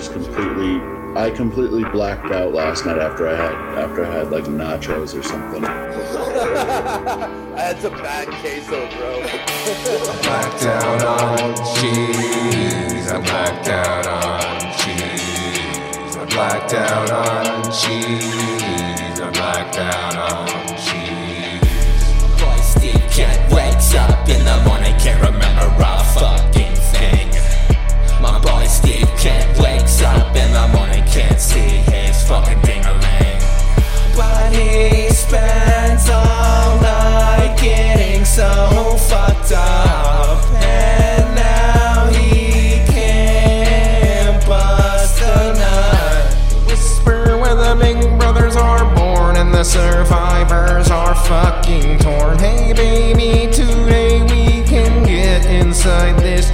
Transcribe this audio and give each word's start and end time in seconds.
just 0.00 0.12
completely. 0.12 0.80
I 1.14 1.30
completely 1.30 1.84
blacked 1.84 2.32
out 2.32 2.54
last 2.54 2.86
night 2.86 2.98
after 2.98 3.28
I 3.28 3.34
had 3.34 3.52
after 3.84 4.06
I 4.06 4.14
had 4.14 4.30
like 4.30 4.44
nachos 4.44 5.18
or 5.18 5.22
something. 5.22 5.62
I 7.54 7.60
had 7.60 7.78
some 7.82 7.92
bad 7.94 8.28
queso, 8.40 8.88
bro. 8.96 9.20
I 9.20 10.16
blacked 10.22 10.64
out 10.64 11.04
on 11.04 11.54
cheese. 11.74 13.10
I 13.12 13.20
blacked 13.20 13.68
out 13.68 14.06
on 14.06 14.60
cheese. 14.78 16.16
I 16.16 16.24
blacked 16.24 16.72
out 16.72 17.10
on 17.10 17.64
cheese. 17.64 19.20
I 19.20 19.30
blacked 19.32 19.76
out 19.76 20.09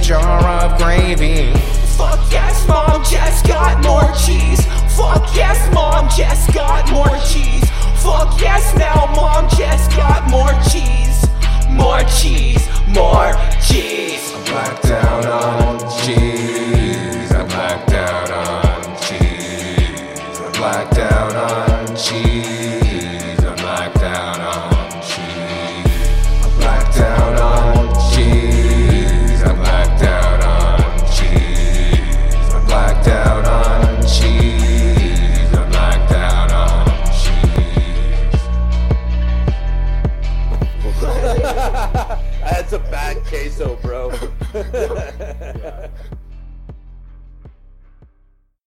jar 0.07 0.47
of 0.63 0.77
gravy. 0.77 1.51
Fuck 1.97 2.31
yes, 2.31 2.65
mom 2.65 3.03
just 3.03 3.45
got 3.45 3.83
more 3.83 4.09
cheese. 4.15 4.65
Fuck 4.95 5.35
yes, 5.35 5.59
mom 5.73 6.07
just 6.15 6.53
got 6.53 6.89
more 6.93 7.19
cheese. 7.27 7.69
Fuck 8.01 8.39
yes, 8.39 8.73
now 8.77 9.11
mom 9.13 9.49
just 9.57 9.91
got 9.97 10.29
more 10.29 10.53
cheese. 10.71 11.27
More 11.69 12.03
cheese, 12.03 12.69
more 12.87 13.35
cheese. 13.61 14.31
I 14.33 14.43
blacked 14.45 14.85
out 14.85 15.25
on 15.25 15.79
cheese. 15.99 17.29
I 17.33 17.45
blacked 17.45 17.91
out 17.91 18.31
on 18.31 18.97
cheese. 19.01 20.39
I 20.39 20.51
blacked 20.57 20.96
queso, 43.27 43.77
bro. 43.81 44.11